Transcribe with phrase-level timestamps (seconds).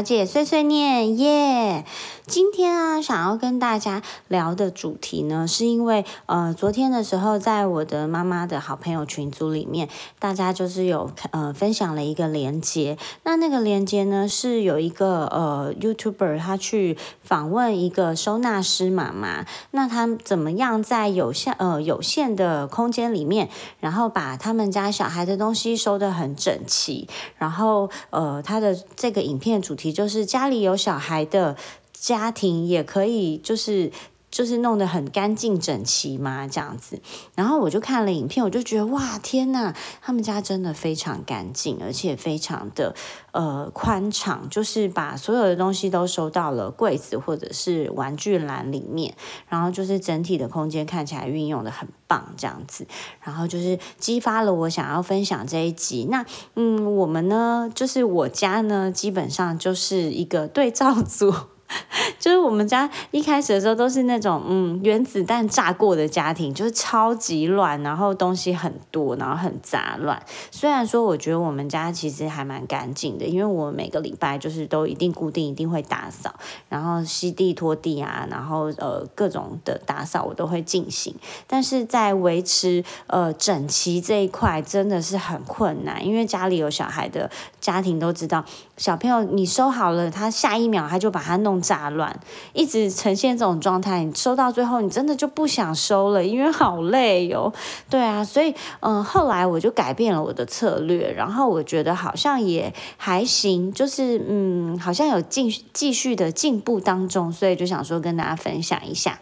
[0.00, 1.84] 小姐碎碎念耶！
[2.30, 9.88] 今天啊，想要跟大家聊的主题呢，是因为呃，昨天的时候，在我的妈妈的好朋友群组里面，
[10.20, 12.96] 大家就是有呃分享了一个连接。
[13.24, 23.48] 那那个连接呢，是有一个呃 YouTuber 他去访问一个收纳师妈妈，那他怎么样在有限呃有限的空间里面，
[23.80, 31.56] 然后把他们家小孩的东西收得很整齐，然后呃他的这个影片主题就是家里有小孩的。
[32.00, 33.92] 家庭也可以，就是
[34.30, 37.02] 就是弄得很干净整齐嘛，这样子。
[37.34, 42.94] 然后我就看了影片，我就觉得哇，天呐，他们家真的非常干净，而且非常的
[43.32, 49.14] 呃宽敞，就是把所有的东西都收到了柜子或者是玩具篮里面，
[49.48, 52.86] 然后就是整体的空间看起来运用的很棒，这样子。
[53.20, 56.06] 然后就是激发了我想要分享这一集。
[56.08, 56.24] 那
[56.54, 61.34] 嗯，我们呢，就是我家呢，基本上就是一个对照组。
[62.18, 70.20] 就是我们家一开始的时候都是那种嗯原子弹炸过的家庭，就是超级乱，然后东西很多，然后很杂乱。
[70.50, 76.34] 虽然说我觉得我们家其实还蛮干净的，因为我每个礼拜就是都一定固定一定会打扫，
[76.68, 81.14] 然后吸地拖地啊，然后呃各种的打扫我都会进行。
[81.46, 88.44] 但是在维持呃整齐这一块真的是很困难，因为家里有小孩的家庭都知道，
[88.80, 91.60] 小朋友你收好了，他下一秒他就把它弄。
[91.60, 92.18] 杂乱，
[92.54, 97.52] 一直呈现这种状态，你收到最后，你真的就不想收了，因为好累哦。
[97.90, 109.20] 对啊，所以嗯，后来我就改变了我的策略，然后我觉得好像也还行，就是嗯，好像有进继续的进步当中，所以就想说跟大家分享一下。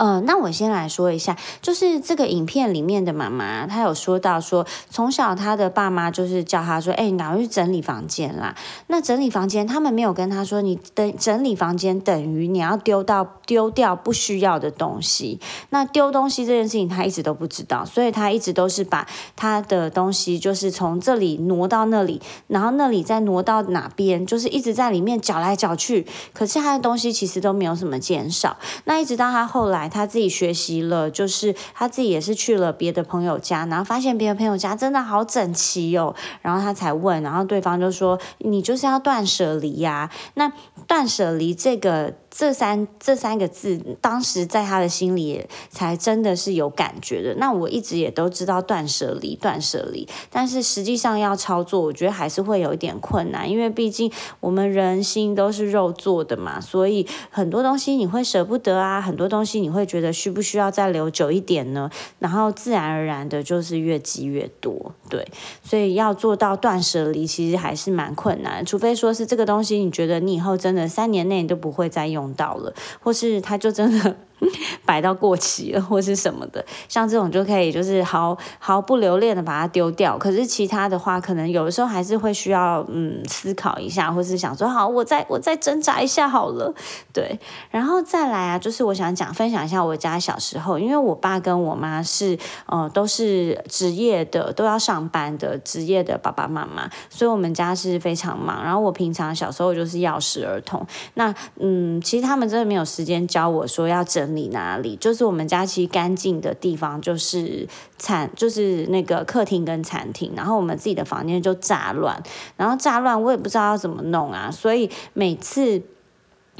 [0.00, 8.54] 呃，那我先来说一下，就是这个影片里面的妈妈，她有说到说，从小她的爸妈就是叫她说，哎，你赶快去整理房间啦。
[8.86, 15.38] 那整理房间，他们没有跟她说，你等整理房间等于你要丢到丢掉不需要的东西。
[15.68, 19.06] 那丢东西这件事情，她一直都不知道，所以她一直都是把
[19.36, 26.06] 她的东西就是从这里挪到那里，然后那里再挪到哪边，就是一直在里面搅来搅去。
[26.32, 28.56] 可是她的东西其实都没有什么减少。
[28.84, 29.89] 那一直到她后来。
[29.90, 40.52] 他自己学习了，就是他自己也是去了别的朋友家，然后发现别的朋友家真的好整齐哦，然后他才问，然后对方就说：“你就是要断舍离呀？”那
[40.90, 42.14] 断舍离这个。
[42.32, 47.34] 这三这三个字，当时在他的心里才真的是有感觉的。
[47.34, 61.90] 那我一直也都知道断舍离，断舍离，但是实际上要操作，我觉得还是会有一点困难，因为毕竟我们人心都是肉做的嘛，所以很多东西你会舍不得啊，很多东西你会觉得需不需要再留久一点呢？
[62.20, 65.26] 然后自然而然的就是越积越多，对，
[65.64, 72.30] 所以要做到断舍离，其实还是蛮困难，除非说是这个东西，你觉得你以后真的三年内你都不会再用。
[72.34, 74.16] 到了，或是它就真的。
[74.84, 80.16] 摆到过期了或是什么的，像这种就可以就是毫毫不留恋的把它丢掉。
[80.16, 86.74] 可是其他的话，可能有的时候还是会需要嗯思考一下，或是想说好，我再我再挣扎一下好了。
[87.12, 87.38] 对，
[87.70, 98.64] 然后再来啊，就是我想讲分享一下我家小时候，因为我爸跟我妈是呃都是职业的，都要上班的职业的爸爸妈妈，所以我们家是非常忙。
[98.64, 104.29] 然后我平常小时候就是钥匙儿童，那嗯其实他们真的没有时间教我说要整。
[104.34, 104.96] 理哪里？
[104.96, 107.66] 就是我们家其实干净的地方，就是
[107.98, 110.32] 餐，就是那个客厅跟餐厅。
[110.36, 112.22] 然后我们自己的房间就炸乱，
[112.56, 114.50] 然后炸乱我也不知道要怎么弄啊。
[114.50, 115.82] 所以每次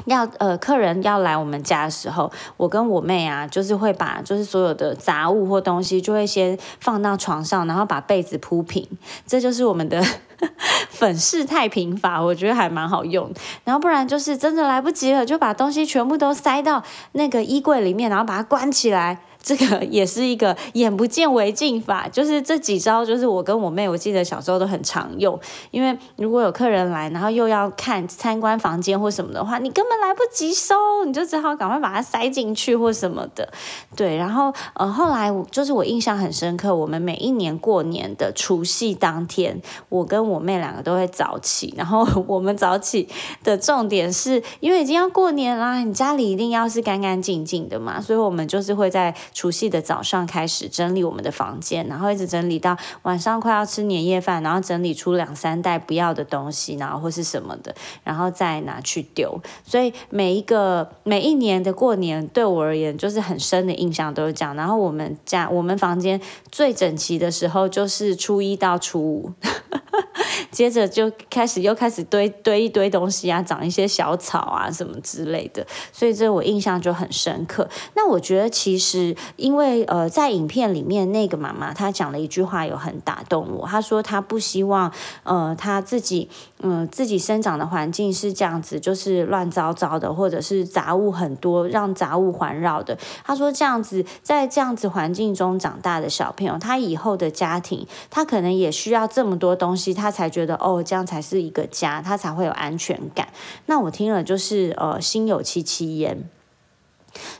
[0.05, 8.87] 要呃客人要来我们家的时候，我跟我妹啊，就是会把就是所有的杂物或东西，就会先放到床上，然后把被子铺平。
[9.25, 10.03] 这就是我们的。
[10.89, 13.31] 粉饰太平法，我觉得还蛮好用。
[13.63, 19.19] 然后不然就是真的来不及了，就把东西全部都塞到那个衣柜里面，然后把它关起来。
[19.41, 25.39] 这个也是一个眼不见为净法，就是这几招，就是我跟我妹，我记得小时候都很常用。
[25.71, 33.51] 因为如果有客人来，然后又要看参观房间或什么的话，你根本来不及收，你就只好赶快把它塞进去或什么的。
[33.95, 39.59] 对，然后呃，后来就是我印象很深刻，我们每一年过年的除夕当天，
[39.89, 43.07] 我跟我妹两个都会早起，然后我们早起
[43.43, 49.15] 的重点是因为已经要过年啦，你家里一定要是干干净净的嘛，所以我们就是会在。
[49.33, 57.73] 除夕的早上开始整理我们的房间，然后一直整理到晚上快要吃年夜饭，然后整理出两三袋不要的东西，然后或是什么的，
[58.03, 59.41] 然后再拿去丢。
[59.63, 64.55] 所以每一个每一年的过年对我而言，就是很深的印象都是这样。
[64.55, 66.19] 然后我们家我们房间
[66.51, 69.31] 最整齐的时候就是初一到初五。
[70.51, 77.67] 接着就开始又开始堆堆一堆东西啊，长一些小草啊什么之类的，所以这我印象就很深刻。
[77.95, 83.67] 那我觉得其实因为呃，在影片里面那个妈妈她讲了一句话，有很打动我。
[83.67, 84.91] 她说她不希望
[85.23, 92.97] 呃她自己嗯自己生长的环境是这样子，就是乱糟糟的，或者是杂物很多，让杂物环绕的。
[93.23, 103.27] 她说这样子在这样子环境中长大的小朋友，他以后的家庭，他可能也需要这么多东西，他才觉觉得哦，这样才是一个家，他才会有安全感。
[103.67, 106.27] 那我听了就是呃，心有戚戚焉。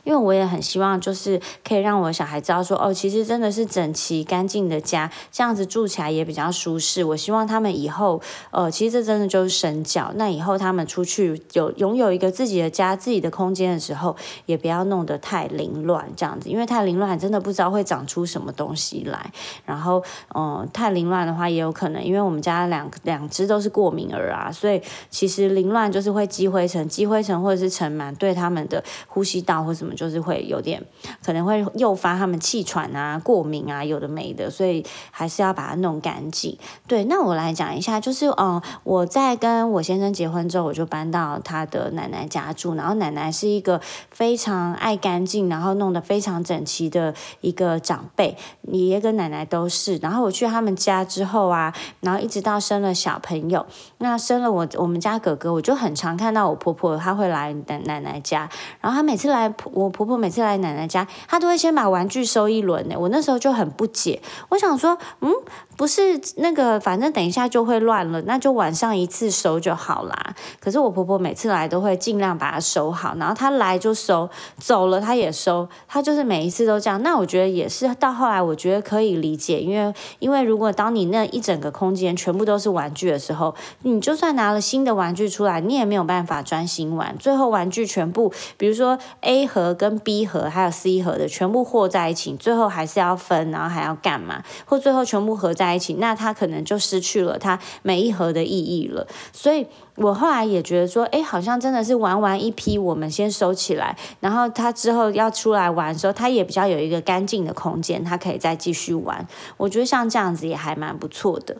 [0.04, 7.04] 因为我也很希望，就是可以让我小孩知道说，哦，其实真的是整齐干净的家，这样子住起来也比较舒适。
[7.04, 8.20] 我希望他们以后，
[8.50, 10.12] 呃，其实这真的就是神教。
[10.16, 14.14] 那以后他们出去有拥有一个自己的家、自己的空间的时候，
[14.46, 19.32] 也不要弄得太凌乱，这样子，因为太凌乱真的不知道会长出什么东西来。
[19.64, 20.02] 然后，
[20.34, 29.61] 嗯，太凌乱的话，也有可能，因为我们家两两只都是过敏儿啊，所以其实凌乱就是会积灰尘，积灰尘或者是尘螨，对他们的呼吸道。
[29.64, 30.82] 或什么就是会有点
[31.24, 36.58] 可能会诱发他们气喘啊、过敏啊，有的没的，所以还是要把它弄干净。
[36.88, 43.80] 对，那我来讲一下，就是嗯，我在跟我先生结婚之后，我就搬到他的奶奶家住，然后奶奶是一个
[44.10, 49.96] 非常爱干净，然后弄得非常整齐的一个长辈，爷爷跟奶奶都是。
[49.98, 53.64] 然后我去他们家之后啊，然后一直到生了小朋友，
[53.98, 58.48] 那生了我我们家哥哥，我就很常看到我婆婆，她会来奶奶奶家，
[58.80, 59.51] 然后她每次来。
[59.72, 62.96] 我婆婆每次来奶奶家，她都会先把玩具收一轮呢。
[62.98, 64.20] 我那时候就很不解，
[64.50, 65.30] 我想说，嗯。
[65.74, 70.34] 不是那个，反正等一下就会乱了，那就晚上一次收就好啦。
[70.60, 74.28] 可是我婆婆每次来都会尽量把它收好，然后她来就收，
[74.58, 77.02] 走了她也收，她就是每一次都这样。
[77.02, 87.16] 那我觉得也是，到后来我觉得可以理解，因为因为如果当你那一整个空间全部都是玩具的时候，你就算拿了新的玩具出来，你也没有办法专心玩。
[87.18, 94.44] 最后玩具全部，比如说 A 盒跟 B 盒还有 C 盒的全部和在一起，最后还是要分，然后还要干嘛？
[94.64, 95.72] 或最后全部合在。
[95.72, 99.06] 一起，那它可能就失去了它每一盒的意义了。
[99.32, 109.26] 所以我后来也觉得说，哎，好像真的是玩完一批，我们先收起来，然后他之后要出来玩的时候，他也比较有一个干净的空间，他可以再继续玩。
[109.56, 111.56] 我觉得像这样子也还蛮不错的。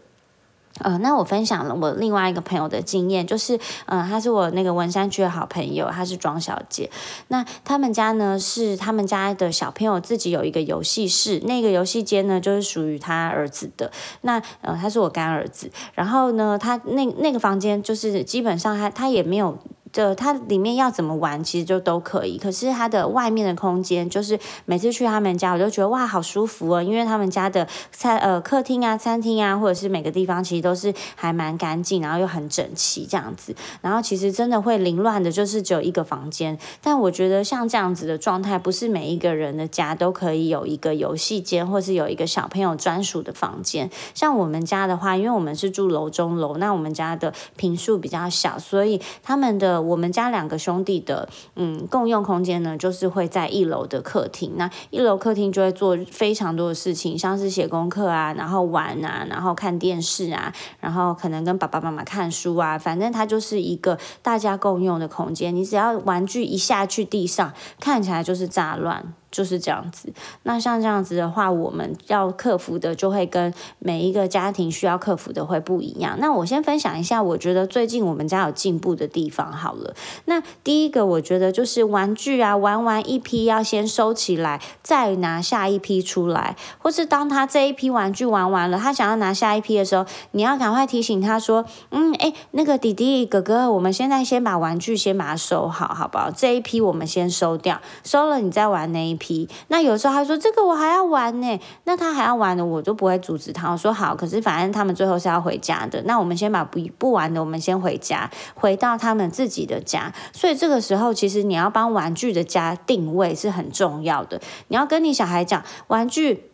[0.83, 6.91] 呃，那我分享了我另外一个朋友的经验，就是，嗯，他是我那个文山区的好朋友，他是庄小姐。
[7.29, 13.91] 那他们家呢是他们家的小朋友自己有一个游戏室，那个游戏间呢就是属于他儿子的。
[14.23, 19.59] 那呃，他是我干儿子，然后呢，他那那个房间就是基本上他他也没有。
[19.93, 22.39] 就它里面要怎么玩，其实就都可以。
[22.39, 26.83] 可是它的外面的空间，就是每次去他们家，我就觉得哇，好舒服哦。
[26.83, 33.55] 因为他们家的餐呃客厅啊、餐厅啊，或者是每个地方，其实都是还蛮干净，然后又很整齐这样子。
[33.83, 36.59] 然后其实真的会凌乱的，就是只有一个房间。
[36.81, 43.91] 但我觉得像这样子的状态，不是每一个人的家都可以有一个游戏间，或是有一个小朋友专属的房间。
[44.15, 49.82] 像我们家的话，因为我们是住楼中楼，那我们家的平数比较小，所以他们的。
[49.83, 54.53] 我们家两个兄弟的嗯共用空间呢，就是会在一楼的客厅。
[54.57, 65.55] 那一楼客厅就会做非常多的事情，像是写功课啊，然后玩啊，然后看电视啊，然后可能跟爸爸妈妈看书啊，反正它就是一个大家共用的空间。
[65.55, 69.15] 你只要玩具一下去地上，看起来就是杂乱。
[69.33, 70.13] 就是这样子。
[70.45, 76.19] 那像这样子的话，我们要克服的就会跟每一个家庭需要克服的会不一样。
[76.21, 79.95] 那我先分享一下，我觉得最近我们家有进步的地方好了。
[80.27, 86.55] 那第一个，我觉得就是玩具啊，玩完一批要先收起来，再拿下一批出来。
[86.79, 96.31] 或是当他这一批玩具玩完了，他想要拿下一批的时候，你要赶快提醒他说：“嗯，哎，那个弟弟哥哥，我们现在先把玩具先把它收好，好不好？
[96.31, 103.71] 这一批我们先收掉，收了你再玩那一。”皮那有时候他说这个我还要玩呢，那他还要玩的我就不会阻止他。
[103.71, 110.13] 我说好，可是反正他们最后是要回家的，那我们先把不不玩的我们先回家，回到他们自己的家。
[110.33, 116.52] 所以这个时候其实你要帮玩具的家定位是很重要的，你要跟你小孩讲玩具。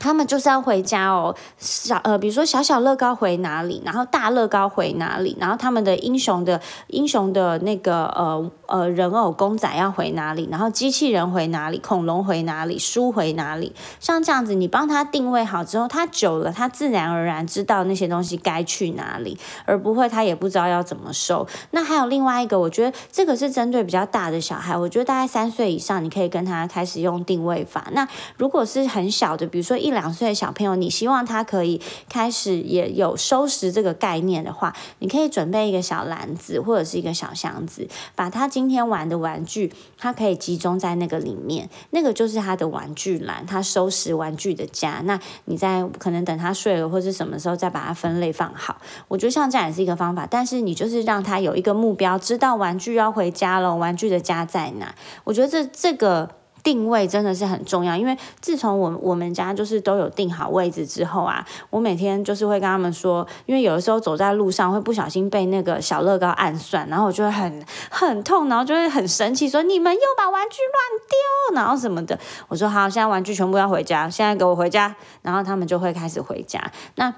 [0.00, 21.46] 他们就是要回家哦，小呃，比如说小小乐高回哪里，然后大乐高回哪里，然后他们的英雄的英雄的那个呃呃人偶公仔要回哪里，然后机器人回哪里，恐龙回哪里，书回哪里，像这样子，你帮他定位好之后，他久了，他自然而然知道那些东西该去哪里，而不会他也不知道要怎么收。
[21.72, 27.88] 那还有另外一个，我觉得这个是针对比较大的小孩，我觉得大概三岁以上，你可以跟他开始用定位法。
[27.92, 45.00] 那如果是很小的，比如说一两岁的小朋友，你希望他可以开始也有收拾这个概念的话，你可以准备一个小篮子或者是一个小箱子，把他今天玩的玩具，他可以集中在那个里面，那个就是他的玩具篮，他收拾玩具的家。
[45.04, 50.26] 那你在可能等他睡了或者什么时候再把它分类放好，我觉得像这样也是一个方法。
[50.30, 54.94] 但是你就是让他有一个目标，知道玩具要回家了，玩具的家在哪？
[55.24, 56.39] 我觉得这这个。
[56.62, 72.18] 定位真的是很重要，因为自从我我们家就是都有定好位置之后啊，我每天就是会跟他们说，因为有的时候走在路上会不小心被那个小乐高暗算，然后我就会很很痛，然后就会很生气，说你们又把玩具乱丢，然后什么的。
[72.48, 76.70] 我说好，现在玩具全部要回家，现在给我回家，然后他们就会开始回家。
[76.96, 77.12] 那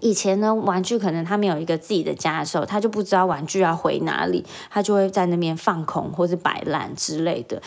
[0.00, 7.60] 以前呢，玩具可能他们有一个自己的家的时候，他就不知道玩具要回哪里，他就会在那边放空或是摆烂之类的。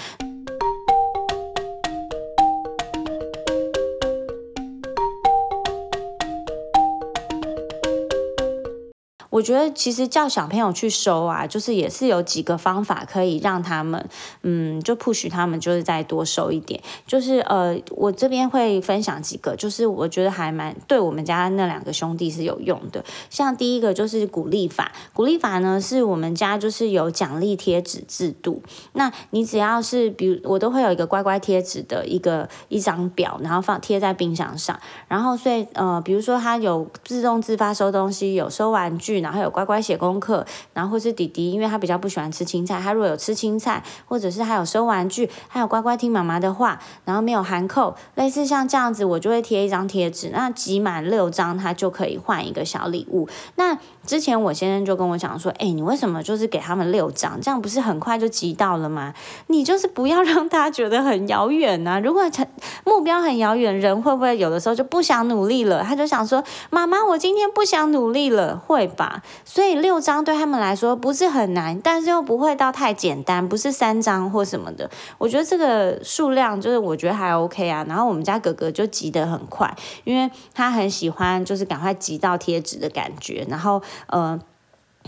[9.36, 14.08] 我觉得其实叫小朋友去收啊，就是也是有几个方法可以让他们，
[14.44, 16.82] 嗯，就 push 他们，就是再多收一点。
[17.06, 23.04] 就是呃，我这边会分享几个，就是我觉得还蛮对我们家那两个兄弟是有用的。
[23.30, 28.64] 像第一个就是鼓励法，鼓励法呢是我们家就是有奖励贴纸制度。
[28.94, 34.80] 那你只要是比如我都会有一个乖乖贴纸的一个一张表，然后放贴在冰箱上。
[35.10, 39.25] 然后所以呃，比如说他有自动自发收东西，有收玩具。
[39.26, 53.28] 然后有乖乖写功课，然后或是弟弟，因为他比较不喜欢吃青菜，他如果有吃青菜，或者是还有收玩具，还有乖乖听妈妈的话，然后没有含扣，类似像这样子，我就会贴一张贴纸，那集满六张，他就可以换一个小礼物。
[53.56, 59.16] 那之前我先生就跟我讲说，哎，你为什么就是给他们六张，这样不是很快就集到了吗？
[59.48, 62.00] 你就是不要让他觉得很遥远呐。
[62.00, 62.46] 如果成
[62.84, 65.84] 目标很遥远，人会不会有的时候就不想努力了？
[65.84, 69.15] 他就想说，妈妈，我今天不想努力了，会吧？
[69.44, 74.90] 所以六张对他们来说不是很难，但是又不会到太简单，不是三张或什么的。
[75.18, 77.86] 我觉得这个数量就是我觉得还 OK 啊。
[77.88, 83.46] 然后我们家哥哥就急得很快，因为他很喜欢就是赶快急到贴纸的感觉。
[83.50, 84.40] 然后呃。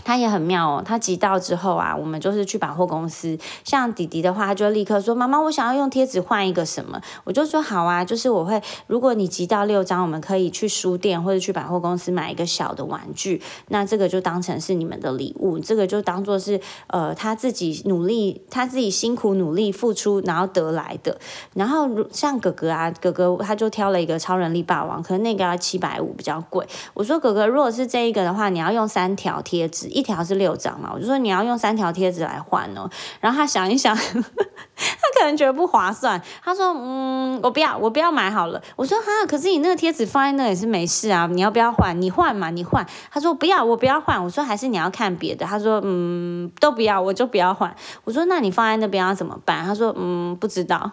[0.04, 3.38] 他也很妙哦，他集到之后啊，我们就是去百货公司。
[3.64, 13.42] 像弟弟的话，他就立刻说：“妈妈，我想要用贴纸换一个什么。”我就说：“好啊，就是我会，如果你集到六张，我们可以去书店或者去百货公司买一个小的玩具。
[13.68, 21.18] 那这个就当成是你们的礼物，这个就当做是呃他自己努力，他自己辛苦努力付出然后得来的。
[21.54, 26.66] 然后像哥哥啊，哥哥他就挑了一个超人力霸王，可能那个要七百五，比较贵。
[26.94, 29.87] 我说哥哥，如果是这一个的话，你要用三条贴纸。
[29.88, 32.88] 一条是六张嘛，我就说你要用三条贴纸来换哦。
[33.20, 36.20] 然后他想一想， 他可能觉得不划算。
[36.44, 42.00] 他说：“嗯，我不要，我不要买好了。”我说：“哈，可是你那个贴纸放在那也是没事啊，你要不要换？
[42.00, 50.90] 你换嘛，你换。”他说：“不要，我不要换。”我说：“还是你要看别的。”他说：“嗯，都不要，我就不要换。”我说：“那你放在那边要怎么办？”他说：“嗯，不知道。”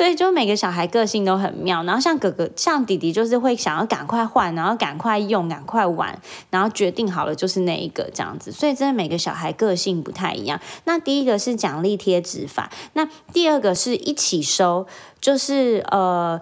[0.00, 8.50] 所以就每个小孩个性都很妙，然后像哥哥、像弟弟，就是会想要赶快换，然后赶快用、赶快玩，然后决定好了就是那一个这样子。
[8.50, 10.58] 所以真的每个小孩个性不太一样。
[10.84, 14.86] 那第一个是奖励贴纸法，那第二个是一起收，
[15.20, 16.40] 就是呃。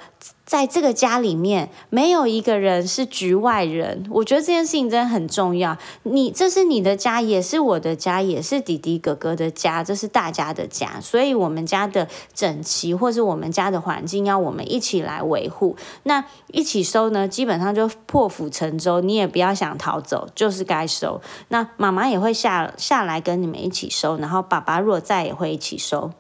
[0.49, 4.07] 在这个家里面，没有一个人是局外人。
[4.09, 5.77] 我觉得这件事情真的很重要。
[6.05, 10.99] 你这是你的家，也是我的家，也是弟弟哥哥的家，这是大家的家。
[11.03, 15.77] 所以，我们家的整齐，或是我们家的环境，要我们一起来维护。
[16.05, 21.21] 那一起收呢，基本上就破釜沉舟，你也不要想逃走，就是该收。
[21.49, 26.11] 那妈妈也会下下来跟你们一起收，然后爸爸若在也会一起收。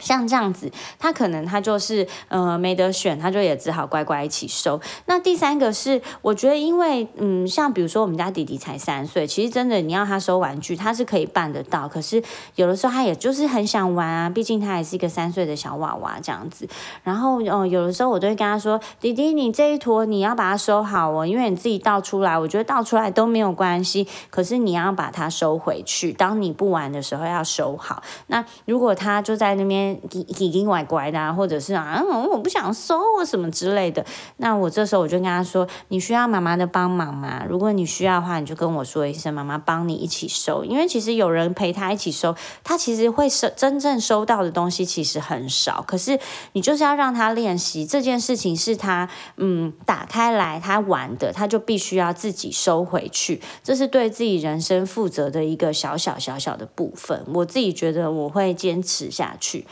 [0.00, 4.80] 像这样子，他可能他就是呃没得选，他就也只好乖乖一起收。
[5.06, 11.86] 那第三个是，我觉得因为嗯，像比如说我们家弟弟才三岁，其实真的你要他收玩具，他是可以办得到。
[11.88, 12.22] 可是
[12.56, 16.66] 有的时候他也就是很想玩啊，毕竟他还是一个三岁的小娃娃这样子。
[17.02, 24.08] 然后哦，有的时候我都会跟他说：“弟弟，你这一坨你要把它收好哦，因为你自己倒出来，我觉得倒出来都没有关系。
[24.30, 28.02] 可是你要把它收回去，当你不玩的时候要收好。
[28.28, 29.81] 那如果他就在那边。
[30.10, 34.04] 奇奇奇怪怪的，或者是啊，我不想收或什么之类的。
[34.38, 37.44] 那我这时候我就跟他说：“你需要妈妈的帮忙吗？
[37.48, 40.64] 如果你需要的话，你就跟我说一声，妈妈帮你一起收。
[40.64, 42.34] 因为其实有人陪他一起收，
[42.64, 45.84] 他其实会收真正收到的东西其实很少。
[45.86, 46.18] 可是
[46.52, 53.40] 你就是要让他练习这件事情，是他嗯打开来他玩的，他就必须要自己收回去。
[53.62, 57.24] 这是对自己人生负责的一个小小小小的部分。
[57.34, 59.66] 我自己觉得我会坚持下去。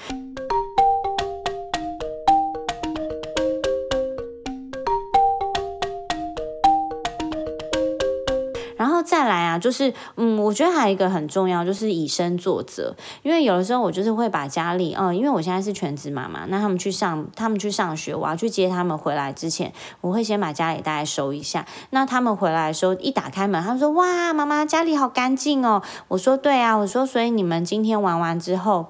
[8.76, 12.97] 然后再来啊，就是嗯，我觉得还有一个很重要，就是以身作则。
[13.23, 21.66] 因为有的时候我就是会把家里，嗯，因为我现在是全职妈妈，那他们去上他们去上学，我要去接他们回来之前，我会先把家里大概收一下。
[21.90, 28.87] 那他们回来的时候，一打开门，他们说：“哇，妈妈家里好干净哦。”我说：“对啊。”我说：“所以你们今天玩完之后。”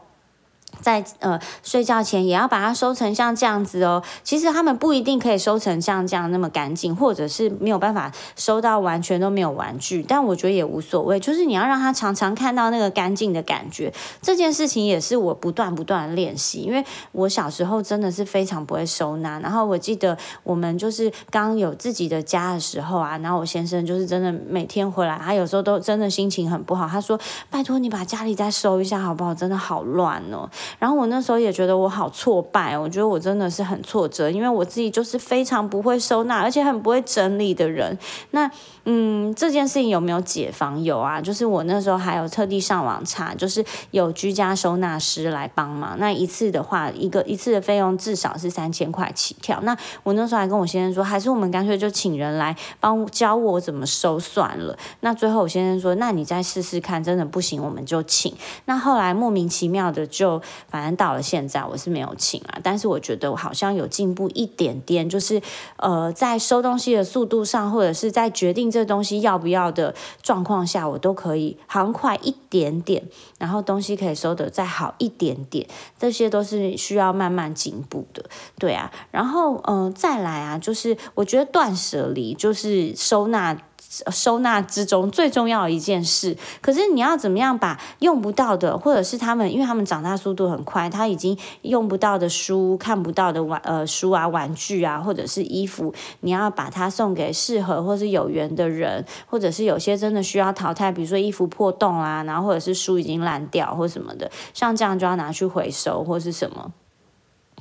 [0.80, 4.02] 在呃睡觉前也要把它收成像这样子哦。
[4.22, 10.02] 其实他们不一定可以收成像这样那么干净，或者是没有办法收到完全都没有玩具。
[10.02, 13.92] 但我觉得也无所谓，就是你要让他常常看到那个干净的感觉。
[14.22, 19.38] 这件事情也是我不断不断的练习，因为我小时候真的是非常不会收纳。
[19.40, 26.88] 然后我记得我们就是刚有自己的家的时候啊，然后我先生就是真的每天回来，他有时候都真的心情很不好。
[26.88, 27.18] 他说
[27.50, 29.34] ：“拜托你把家里再收一下好不好？
[29.34, 30.49] 真的好乱哦。”
[30.79, 37.97] 然后我那时候也觉得我好挫败，我觉得我真的是很挫折，因为我自己就是非常不会收纳，而且很不会整理的人。
[38.31, 38.50] 那
[38.92, 40.82] 嗯，这件事情有没有解放？
[40.82, 45.97] 有啊，就是我那时候还有特地上网查，就是有居家收纳师来帮忙。
[46.00, 49.61] 那一次的话，一个一次的费用至少是三千块起跳。
[49.62, 54.76] 那我那时候还跟我先生说，还是我们干脆就请人来帮教我怎么收算了。
[55.00, 58.35] 那最后我先生说，那你再试试看，真的不行我们就请。
[58.64, 60.42] 那后来莫名其妙的就。
[60.68, 65.40] 反正到了现在，我是没有请啊，但是我觉得我好像有进步一点点，就是
[65.76, 73.02] 呃，在收东西的速度上，或者是在决定这这东西要不要的状况下，我都可以行快一点点，
[73.38, 75.68] 然后东西可以收的再好一点点，
[75.99, 78.25] 这些都是需要慢慢进步的，
[78.58, 83.54] 对啊，然后嗯，再来啊，就是我觉得断舍离就是收纳。
[83.90, 106.73] 收纳之中最重要的一件事，可是你要怎么样把用不到的，或者是他们，因为他们长大速度很快，他已经用不到的书、看不到的玩呃书啊、玩具啊，或者是衣服，你要把它送给适合或是有缘的人，或者是有些真的需要淘汰，比如说衣服破洞啊，然后或者是书已经烂掉或什么的，像这样就要拿去回收或是什么。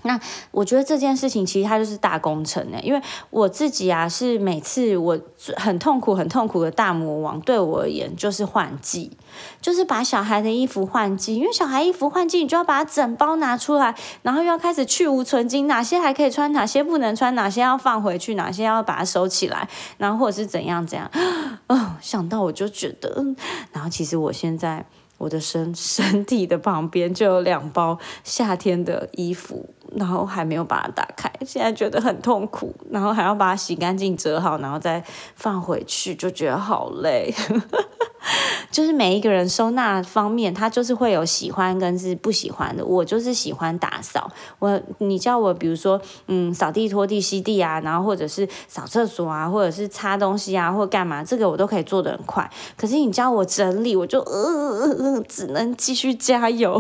[0.03, 0.19] 那
[0.51, 5.19] 我觉得这件事情其实它就是大工程呢，因为我自己啊是每次我
[5.57, 9.12] 很痛苦、很痛苦的大魔王，对我而言就是换季，
[9.62, 21.12] 就是把小孩的衣服换季，因为小孩衣服换季，你就要把它整包拿出来，然后又要开始去无存精，哪些还可以穿，哪些不能穿，哪些要放回去，哪些要把它收起来，然后或者是怎样怎样，
[21.67, 23.25] 哦，想到我就觉得，
[23.73, 24.85] 然后其实我现在。
[25.19, 35.04] 我的身身体的旁边就有两包夏天的衣服，然后还没有把它打开，现在觉得很痛苦，然后还要把它洗干净、折好，然后再
[35.36, 37.34] 放回去，就觉得好累。
[38.69, 42.86] 就是每一个人收纳方面，他就是会有喜欢跟是不喜欢的。
[42.86, 52.47] 我就是喜欢打扫，我你叫我比如说，嗯，扫地、拖地、吸地啊，然后或者是扫厕所啊，或者是擦东西啊，或干嘛，这个我都可以做的很快。
[52.78, 56.80] 可是你叫我整理，我就呃，只能继续加油。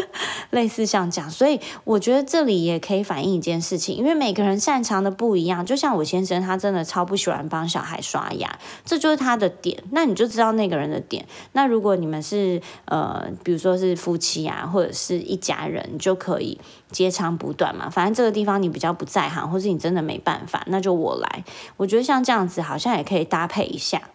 [0.50, 5.64] 类似像这样，所以我觉得这里也可以反映一件事情，因为每个人擅长的不一样。
[5.64, 9.82] 就像我先生，他真的超不喜欢帮小孩刷牙，这就是他的点。
[9.90, 11.26] 那你就知道那个人的点。
[11.52, 16.58] 那如果你们是呃，比如说是夫妻啊，或者是一家人，就可以
[16.90, 17.90] 接长补短嘛。
[17.90, 21.44] 反正这个地方你比较不在行，或是你真的没办法，那就我来。
[21.76, 24.11] 我觉得像这样子，好像也可以搭配一下。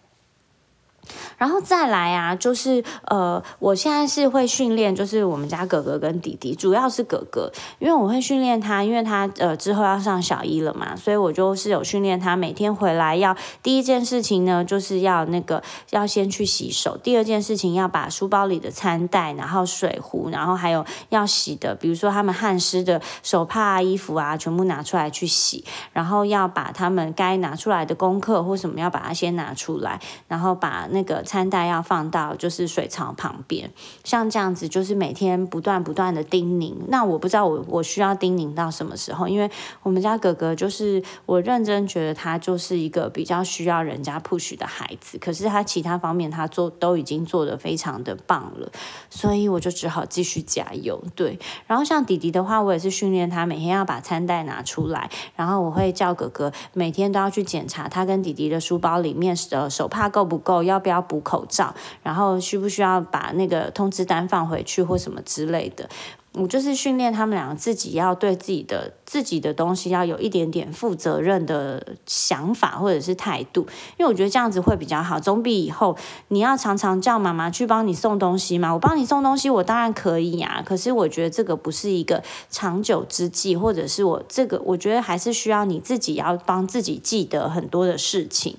[1.36, 31.22] 然后再来啊，就是呃，我现在是会训练，就是我们家哥哥跟弟弟，主要是哥哥，因为我会训练他，因为他呃之后要上小一了嘛，所以我就是有训练他，每天回来要第一件事情呢，就是要那个要先去洗手，第二件事情要把书包里的餐袋，然后水壶，然后还有要洗的，比如说他们汗湿的手帕啊、衣服啊，全部拿出来去洗，然后要把他们该拿出来的功课或什么要把它先拿出来，然后把那那个。
[31.28, 33.70] 餐袋要放到就是水槽旁边，
[34.02, 36.74] 像这样子就是每天不断不断的叮咛。
[36.88, 39.50] 那我不知道我我需要叮咛到什么时候，因为
[39.82, 48.70] 我们家哥哥就是我认真觉得他就是一个比较需要人家 push 的孩子，可是他其他方面他做都已经做得非常的棒了，
[49.10, 50.98] 所以我就只好继续加油。
[51.14, 61.22] 对，然后像弟弟的话，我也是训练他每天要把餐袋拿出来，然后我会叫哥哥每天都要去检查他跟弟弟的书包里面的手帕够不够，要要补。
[61.28, 65.86] 口罩，然后需不需要把那个通知单放回去或什么之类的？
[66.32, 73.66] 我就是训练他们两个自己要对自己的自己的东西要有一点点负责任的想法或者是态度，
[73.98, 75.96] 因为我觉得这样子会比较好，总比以后
[76.28, 78.72] 你要常常叫妈妈去帮你送东西嘛。
[78.72, 88.56] 我帮你送东西，我当然可以啊，可是我觉得这个不是一个长久之计，或者是我这个我觉得还是需要你自己要帮自己记得很多的事情。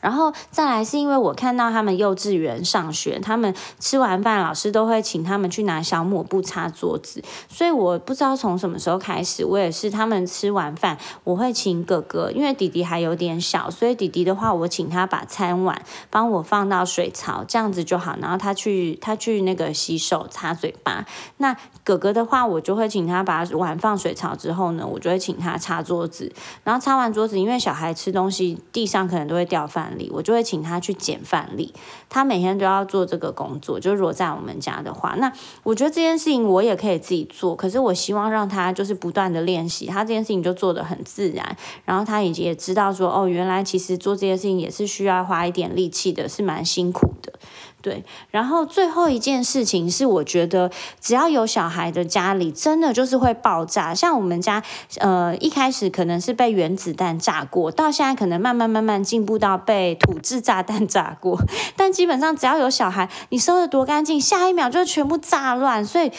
[0.00, 15.80] 然后再来是因为我看到他们幼稚园上学，他们吃完饭老师都会请他们去拿小抹布擦桌子，所以我不知道从什么时候开始，我也是他们吃完饭，我会请哥哥，因为弟弟还有点小，所以弟弟的话我请他把餐碗
[16.10, 21.04] 帮我放到水槽，这样子就好，然后他去他去那个洗手擦嘴巴。
[21.38, 26.32] 那哥哥的话，我就会请他把碗放水槽之后呢，我就会请他擦桌子，
[26.62, 29.87] 然后擦完桌子，因为小孩吃东西地上可能都会掉饭。
[30.12, 31.72] 我就会请他去捡饭粒，
[32.08, 33.78] 他每天都要做这个工作。
[33.78, 37.54] 就是如果在我们家的话，那我觉得这件事情我也可以自己做。
[37.54, 41.56] 可是我希望让他就是不断的练习，他这件事情就做得很自然。
[41.84, 47.32] 然后他也也知道说，哦，原来其实做这件事情也是需要花一点力气的，是蛮辛苦的。
[47.80, 53.94] 对，然后最后一件事情是，我觉得只要有小孩的家里，真的就是会爆炸。
[53.94, 54.62] 像我们家，
[54.98, 61.40] 呃，一开始可能是被原子弹炸过，到现在可能慢慢慢慢进步到被土制炸弹炸过。
[61.76, 65.84] 但基本上只要有小孩，你收的多干净，下一秒就全部炸乱。
[65.84, 66.10] 所以。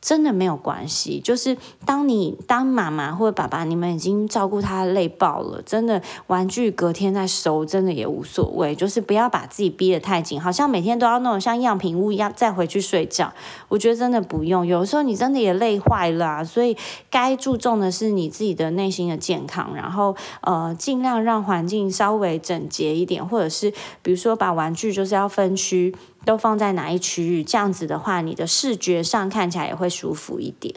[0.00, 8.74] 真的没有关系，就是当你当妈妈或者爸爸，你们已经照顾他累爆了，真的玩具隔天再收，真的也无所谓。
[8.74, 13.30] 就是不要把自己逼得太紧，好像每天都要弄得像样品屋一样再回去睡觉。
[13.68, 16.76] 我觉得真的不用，有时候你真的也累坏了，所以
[17.10, 23.70] 该注重的是你自己的内心的健康，然后呃尽量让环境稍微整洁一点，或者是
[24.02, 25.94] 比如说把玩具就是要分区。
[26.24, 27.42] 都放在哪一区域？
[27.42, 30.74] 这样子的话，你的视觉上看起来也会舒服一点。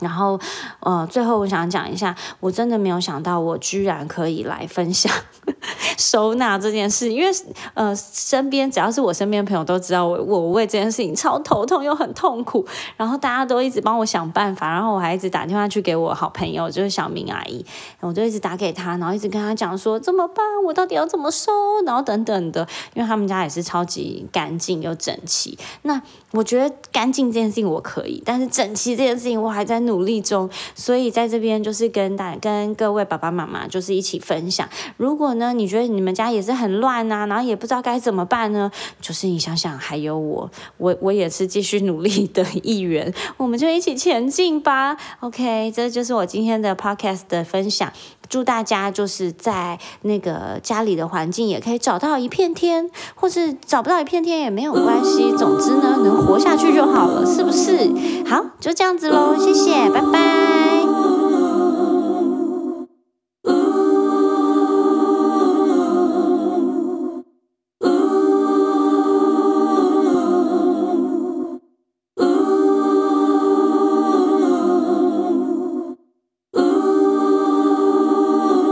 [0.00, 0.38] 然后，
[0.80, 5.10] 呃，最后我想讲一下，我真的没有想到，我居然可以来分享
[5.96, 7.30] 收纳这件事，因为
[7.74, 17.64] 呃，身边只要是我身边的朋友都知道，我我为这件事情超头痛又很痛苦，然后大家都一直帮我想办法，然后我还一直打电话去给我好朋友，就是小明阿姨，
[18.00, 21.52] 我就一直打给他，然后一直跟他讲说怎么办，我到底要怎么收，
[21.86, 25.56] 然后等等的，因为他们家也是超级干净又整齐。
[25.82, 26.02] 那
[26.32, 29.83] 我觉得干净这件事情我可以，但是整齐这件事情我还在。
[29.84, 34.68] 努力中，所以在这边就是跟大跟各位爸爸妈妈就是一起分享。
[34.96, 38.70] 如果呢，你觉得你们家也是很乱啊，然后也不知道该怎么办呢？
[39.00, 44.96] 就是你想想，还有我，我我也是继续努力的一员，我们就一起前进吧。
[45.20, 47.92] OK，这就是我今天的 Podcast 的分享。
[48.34, 55.32] 祝大家就是在那个家里的环境也可以找到一片天，或是找不到一片天也没有关系。
[55.38, 57.92] 总之呢，能活下去就好了，是不是？
[58.26, 60.63] 好，就这样子喽，谢谢，拜拜。